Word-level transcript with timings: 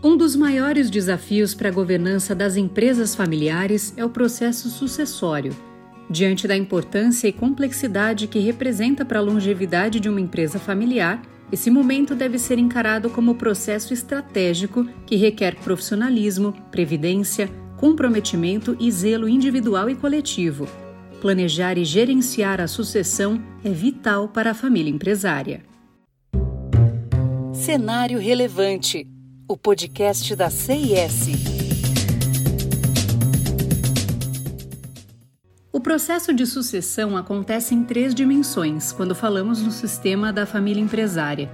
Um 0.00 0.16
dos 0.16 0.36
maiores 0.36 0.90
desafios 0.90 1.54
para 1.54 1.70
a 1.70 1.72
governança 1.72 2.32
das 2.32 2.56
empresas 2.56 3.16
familiares 3.16 3.92
é 3.96 4.04
o 4.04 4.08
processo 4.08 4.70
sucessório. 4.70 5.52
Diante 6.08 6.46
da 6.46 6.56
importância 6.56 7.26
e 7.26 7.32
complexidade 7.32 8.28
que 8.28 8.38
representa 8.38 9.04
para 9.04 9.18
a 9.18 9.22
longevidade 9.22 9.98
de 9.98 10.08
uma 10.08 10.20
empresa 10.20 10.56
familiar, 10.56 11.20
esse 11.50 11.68
momento 11.68 12.14
deve 12.14 12.38
ser 12.38 12.60
encarado 12.60 13.10
como 13.10 13.34
processo 13.34 13.92
estratégico 13.92 14.86
que 15.04 15.16
requer 15.16 15.56
profissionalismo, 15.56 16.52
previdência, 16.70 17.50
comprometimento 17.76 18.76
e 18.78 18.92
zelo 18.92 19.28
individual 19.28 19.90
e 19.90 19.96
coletivo. 19.96 20.68
Planejar 21.20 21.76
e 21.76 21.84
gerenciar 21.84 22.60
a 22.60 22.68
sucessão 22.68 23.42
é 23.64 23.70
vital 23.70 24.28
para 24.28 24.52
a 24.52 24.54
família 24.54 24.92
empresária. 24.92 25.64
Cenário 27.52 28.20
Relevante 28.20 29.17
o 29.48 29.56
podcast 29.56 30.36
da 30.36 30.50
CIS. 30.50 31.28
O 35.72 35.80
processo 35.80 36.34
de 36.34 36.44
sucessão 36.44 37.16
acontece 37.16 37.74
em 37.74 37.82
três 37.82 38.14
dimensões 38.14 38.92
quando 38.92 39.14
falamos 39.14 39.62
no 39.62 39.70
sistema 39.70 40.30
da 40.30 40.44
família 40.44 40.82
empresária. 40.82 41.50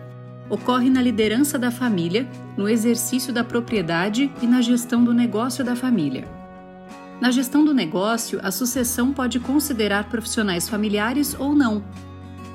Ocorre 0.50 0.90
na 0.90 1.00
liderança 1.00 1.56
da 1.56 1.70
família, 1.70 2.28
no 2.56 2.68
exercício 2.68 3.32
da 3.32 3.44
propriedade 3.44 4.28
e 4.42 4.46
na 4.46 4.60
gestão 4.60 5.04
do 5.04 5.14
negócio 5.14 5.64
da 5.64 5.76
família. 5.76 6.26
Na 7.20 7.30
gestão 7.30 7.64
do 7.64 7.72
negócio, 7.72 8.40
a 8.42 8.50
sucessão 8.50 9.12
pode 9.12 9.38
considerar 9.38 10.08
profissionais 10.08 10.68
familiares 10.68 11.36
ou 11.38 11.54
não. 11.54 11.84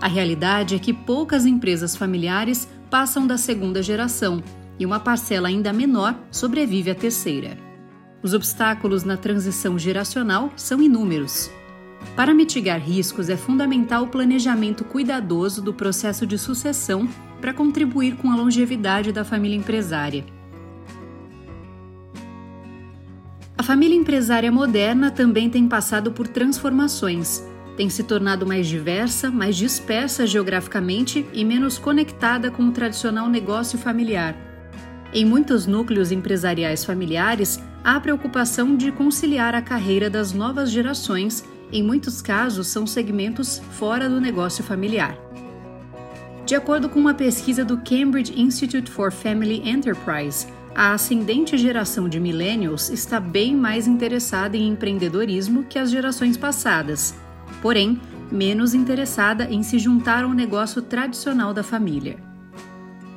A 0.02 0.08
realidade 0.09 0.75
é 0.75 0.80
que 0.80 0.94
poucas 0.94 1.45
empresas 1.45 1.95
familiares 1.95 2.67
passam 2.89 3.25
da 3.25 3.38
segunda 3.38 3.81
geração 3.81 4.44
e 4.79 4.85
uma 4.85 4.99
parcela 4.99 5.49
ainda 5.49 5.73
menor 5.73 6.15
sobrevive 6.31 6.89
à 6.89 6.95
terceira. 6.95 7.58
Os 8.23 8.33
obstáculos 8.33 9.03
na 9.03 9.17
transição 9.17 9.77
geracional 9.77 10.52
são 10.55 10.81
inúmeros. 10.81 11.52
Para 12.16 12.33
mitigar 12.33 12.80
riscos, 12.80 13.30
é 13.30 13.38
fundamental 13.38 14.03
o 14.03 14.07
planejamento 14.07 14.83
cuidadoso 14.83 15.61
do 15.61 15.73
processo 15.73 16.25
de 16.25 16.38
sucessão 16.38 17.07
para 17.41 17.53
contribuir 17.53 18.16
com 18.16 18.31
a 18.31 18.35
longevidade 18.35 19.11
da 19.11 19.23
família 19.23 19.57
empresária. 19.57 20.25
A 23.57 23.63
família 23.63 23.95
empresária 23.95 24.52
moderna 24.52 25.11
também 25.11 25.50
tem 25.50 25.67
passado 25.67 26.11
por 26.11 26.27
transformações. 26.27 27.44
Tem 27.75 27.89
se 27.89 28.03
tornado 28.03 28.45
mais 28.45 28.67
diversa, 28.67 29.30
mais 29.30 29.55
dispersa 29.55 30.25
geograficamente 30.25 31.25
e 31.33 31.45
menos 31.45 31.77
conectada 31.77 32.50
com 32.50 32.63
o 32.63 32.72
tradicional 32.72 33.30
negócio 33.30 33.77
familiar. 33.77 34.48
Em 35.11 35.25
muitos 35.25 35.65
núcleos 35.65 36.11
empresariais 36.11 36.85
familiares, 36.85 37.59
há 37.83 37.99
preocupação 37.99 38.75
de 38.75 38.91
conciliar 38.91 39.55
a 39.55 39.61
carreira 39.61 40.07
das 40.07 40.33
novas 40.33 40.69
gerações, 40.69 41.43
em 41.71 41.81
muitos 41.81 42.21
casos 42.21 42.67
são 42.67 42.85
segmentos 42.85 43.59
fora 43.71 44.07
do 44.07 44.21
negócio 44.21 44.63
familiar. 44.63 45.17
De 46.45 46.53
acordo 46.53 46.89
com 46.89 46.99
uma 46.99 47.13
pesquisa 47.13 47.66
do 47.66 47.77
Cambridge 47.77 48.39
Institute 48.39 48.89
for 48.89 49.11
Family 49.11 49.67
Enterprise, 49.67 50.47
a 50.75 50.93
ascendente 50.93 51.57
geração 51.57 52.07
de 52.07 52.19
millennials 52.19 52.89
está 52.89 53.19
bem 53.19 53.55
mais 53.55 53.88
interessada 53.88 54.55
em 54.55 54.67
empreendedorismo 54.67 55.63
que 55.63 55.79
as 55.79 55.89
gerações 55.89 56.38
passadas, 56.38 57.16
porém, 57.63 57.99
menos 58.31 58.75
interessada 58.75 59.45
em 59.45 59.63
se 59.63 59.79
juntar 59.79 60.23
ao 60.23 60.33
negócio 60.33 60.83
tradicional 60.83 61.51
da 61.51 61.63
família. 61.63 62.28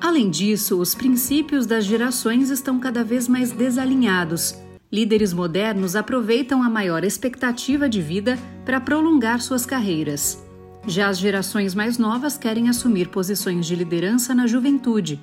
Além 0.03 0.29
disso, 0.29 0.81
os 0.81 0.97
princípios 0.97 1.65
das 1.65 1.85
gerações 1.85 2.51
estão 2.51 2.81
cada 2.81 3.05
vez 3.05 3.29
mais 3.29 3.53
desalinhados. 3.53 4.53
Líderes 4.91 5.33
modernos 5.33 5.95
aproveitam 5.95 6.61
a 6.61 6.69
maior 6.69 7.05
expectativa 7.05 7.89
de 7.89 8.03
vida 8.03 8.37
para 8.65 8.81
prolongar 8.81 9.41
suas 9.41 9.65
carreiras. 9.65 10.45
Já 10.89 11.07
as 11.07 11.19
gerações 11.19 11.73
mais 11.73 11.99
novas 11.99 12.37
querem 12.37 12.69
assumir 12.69 13.11
posições 13.11 13.65
de 13.65 13.77
liderança 13.77 14.35
na 14.35 14.49
juventude. 14.49 15.21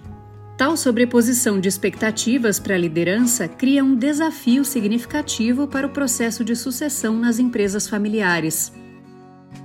Tal 0.58 0.78
sobreposição 0.78 1.60
de 1.60 1.68
expectativas 1.68 2.58
para 2.58 2.76
a 2.76 2.78
liderança 2.78 3.50
cria 3.50 3.84
um 3.84 3.98
desafio 3.98 4.64
significativo 4.64 5.68
para 5.68 5.88
o 5.88 5.90
processo 5.90 6.42
de 6.46 6.56
sucessão 6.56 7.20
nas 7.20 7.38
empresas 7.38 7.86
familiares. 7.86 8.72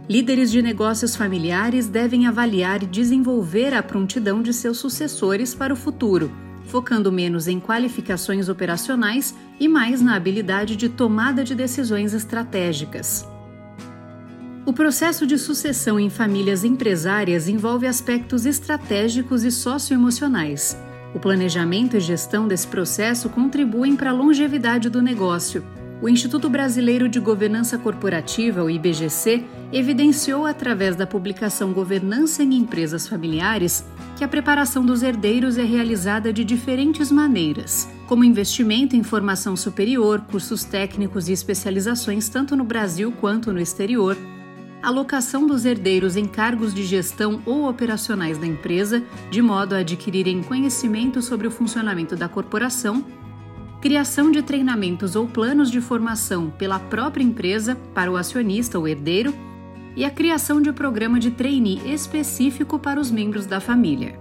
Líderes 0.08 0.50
de 0.50 0.60
negócios 0.60 1.16
familiares 1.16 1.88
devem 1.88 2.26
avaliar 2.26 2.82
e 2.82 2.86
desenvolver 2.86 3.72
a 3.72 3.82
prontidão 3.82 4.42
de 4.42 4.52
seus 4.52 4.76
sucessores 4.76 5.54
para 5.54 5.72
o 5.72 5.76
futuro, 5.76 6.30
focando 6.66 7.10
menos 7.10 7.48
em 7.48 7.58
qualificações 7.58 8.50
operacionais 8.50 9.34
e 9.58 9.66
mais 9.66 10.02
na 10.02 10.14
habilidade 10.14 10.76
de 10.76 10.90
tomada 10.90 11.42
de 11.42 11.54
decisões 11.54 12.12
estratégicas. 12.12 13.26
O 14.66 14.74
processo 14.74 15.26
de 15.26 15.38
sucessão 15.38 15.98
em 15.98 16.10
famílias 16.10 16.64
empresárias 16.64 17.48
envolve 17.48 17.86
aspectos 17.86 18.44
estratégicos 18.44 19.42
e 19.42 19.50
socioemocionais. 19.50 20.76
O 21.14 21.18
planejamento 21.18 21.96
e 21.96 22.00
gestão 22.00 22.46
desse 22.46 22.66
processo 22.66 23.30
contribuem 23.30 23.96
para 23.96 24.10
a 24.10 24.14
longevidade 24.14 24.90
do 24.90 25.00
negócio 25.00 25.64
o 26.04 26.08
Instituto 26.10 26.50
Brasileiro 26.50 27.08
de 27.08 27.18
Governança 27.18 27.78
Corporativa, 27.78 28.62
o 28.62 28.68
IBGC, 28.68 29.42
evidenciou 29.72 30.44
através 30.44 30.94
da 30.94 31.06
publicação 31.06 31.72
Governança 31.72 32.42
em 32.42 32.56
Empresas 32.56 33.08
Familiares 33.08 33.86
que 34.14 34.22
a 34.22 34.28
preparação 34.28 34.84
dos 34.84 35.02
herdeiros 35.02 35.56
é 35.56 35.64
realizada 35.64 36.30
de 36.30 36.44
diferentes 36.44 37.10
maneiras, 37.10 37.88
como 38.06 38.22
investimento 38.22 38.94
em 38.94 39.02
formação 39.02 39.56
superior, 39.56 40.20
cursos 40.30 40.62
técnicos 40.62 41.30
e 41.30 41.32
especializações 41.32 42.28
tanto 42.28 42.54
no 42.54 42.64
Brasil 42.64 43.10
quanto 43.10 43.50
no 43.50 43.58
exterior, 43.58 44.14
alocação 44.82 45.46
dos 45.46 45.64
herdeiros 45.64 46.16
em 46.16 46.26
cargos 46.26 46.74
de 46.74 46.84
gestão 46.84 47.40
ou 47.46 47.66
operacionais 47.66 48.36
da 48.36 48.46
empresa, 48.46 49.02
de 49.30 49.40
modo 49.40 49.74
a 49.74 49.78
adquirirem 49.78 50.42
conhecimento 50.42 51.22
sobre 51.22 51.46
o 51.46 51.50
funcionamento 51.50 52.14
da 52.14 52.28
corporação 52.28 53.02
criação 53.84 54.30
de 54.30 54.40
treinamentos 54.40 55.14
ou 55.14 55.26
planos 55.26 55.70
de 55.70 55.78
formação 55.78 56.48
pela 56.48 56.78
própria 56.78 57.22
empresa 57.22 57.76
para 57.94 58.10
o 58.10 58.16
acionista 58.16 58.78
ou 58.78 58.88
herdeiro 58.88 59.34
e 59.94 60.06
a 60.06 60.10
criação 60.10 60.62
de 60.62 60.72
programa 60.72 61.20
de 61.20 61.30
trainee 61.30 61.92
específico 61.92 62.78
para 62.78 62.98
os 62.98 63.10
membros 63.10 63.44
da 63.44 63.60
família. 63.60 64.18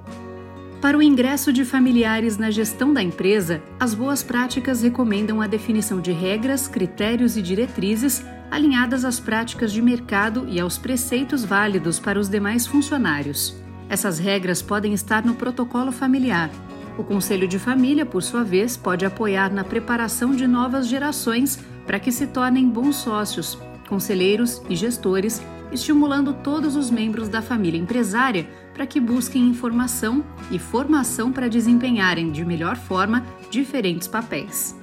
Para 0.81 0.97
o 0.97 1.01
ingresso 1.01 1.53
de 1.53 1.63
familiares 1.63 2.37
na 2.37 2.51
gestão 2.51 2.93
da 2.93 3.01
empresa, 3.01 3.63
as 3.79 3.93
boas 3.93 4.21
práticas 4.21 4.81
recomendam 4.81 5.41
a 5.41 5.47
definição 5.47 6.01
de 6.01 6.11
regras, 6.11 6.67
critérios 6.67 7.37
e 7.37 7.41
diretrizes 7.41 8.21
alinhadas 8.51 9.05
às 9.05 9.17
práticas 9.17 9.71
de 9.71 9.81
mercado 9.81 10.45
e 10.49 10.59
aos 10.59 10.77
preceitos 10.77 11.45
válidos 11.45 12.01
para 12.01 12.19
os 12.19 12.27
demais 12.27 12.67
funcionários. 12.67 13.55
Essas 13.87 14.19
regras 14.19 14.61
podem 14.61 14.93
estar 14.93 15.25
no 15.25 15.35
protocolo 15.35 15.93
familiar, 15.93 16.49
o 16.97 17.03
Conselho 17.03 17.47
de 17.47 17.57
Família, 17.57 18.05
por 18.05 18.21
sua 18.21 18.43
vez, 18.43 18.77
pode 18.77 19.05
apoiar 19.05 19.51
na 19.51 19.63
preparação 19.63 20.31
de 20.31 20.45
novas 20.45 20.87
gerações 20.87 21.59
para 21.85 21.99
que 21.99 22.11
se 22.11 22.27
tornem 22.27 22.69
bons 22.69 22.97
sócios, 22.97 23.57
conselheiros 23.89 24.61
e 24.69 24.75
gestores, 24.75 25.41
estimulando 25.71 26.33
todos 26.33 26.75
os 26.75 26.91
membros 26.91 27.27
da 27.27 27.41
família 27.41 27.79
empresária 27.79 28.47
para 28.73 28.85
que 28.85 28.99
busquem 28.99 29.47
informação 29.47 30.23
e 30.51 30.59
formação 30.59 31.31
para 31.31 31.49
desempenharem 31.49 32.31
de 32.31 32.45
melhor 32.45 32.75
forma 32.75 33.25
diferentes 33.49 34.07
papéis. 34.07 34.79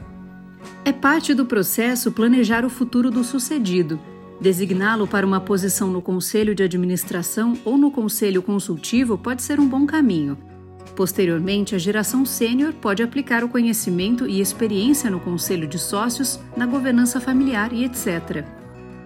É 0.84 0.92
parte 0.92 1.32
do 1.32 1.46
processo 1.46 2.10
planejar 2.10 2.64
o 2.64 2.70
futuro 2.70 3.10
do 3.10 3.22
sucedido. 3.22 4.00
Designá-lo 4.40 5.06
para 5.06 5.26
uma 5.26 5.40
posição 5.40 5.88
no 5.88 6.00
conselho 6.02 6.54
de 6.54 6.62
administração 6.62 7.56
ou 7.64 7.76
no 7.76 7.90
conselho 7.90 8.42
consultivo 8.42 9.16
pode 9.16 9.42
ser 9.42 9.60
um 9.60 9.68
bom 9.68 9.86
caminho 9.86 10.49
Posteriormente, 10.96 11.74
a 11.74 11.78
geração 11.78 12.26
sênior 12.26 12.72
pode 12.74 13.02
aplicar 13.02 13.42
o 13.42 13.48
conhecimento 13.48 14.26
e 14.26 14.40
experiência 14.40 15.10
no 15.10 15.20
conselho 15.20 15.66
de 15.66 15.78
sócios, 15.78 16.38
na 16.56 16.66
governança 16.66 17.20
familiar 17.20 17.72
e 17.72 17.84
etc. 17.84 18.44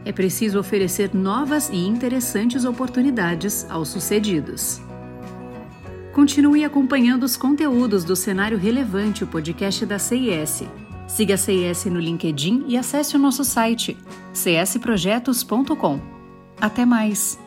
É 0.05 0.13
preciso 0.13 0.59
oferecer 0.59 1.15
novas 1.15 1.69
e 1.71 1.77
interessantes 1.77 2.65
oportunidades 2.65 3.67
aos 3.71 3.89
sucedidos. 3.89 4.81
Continue 6.13 6.65
acompanhando 6.65 7.25
os 7.25 7.37
conteúdos 7.37 8.05
do 8.05 8.15
Cenário 8.15 8.57
Relevante, 8.57 9.25
o 9.25 9.27
podcast 9.27 9.85
da 9.85 9.99
CIS. 9.99 10.63
Siga 11.09 11.35
a 11.35 11.39
CIS 11.39 11.87
no 11.87 11.99
LinkedIn 11.99 12.65
e 12.69 12.77
acesse 12.77 13.17
o 13.17 13.19
nosso 13.19 13.45
site 13.45 13.97
csprojetos.com. 14.33 16.01
Até 16.61 16.85
mais! 16.85 17.44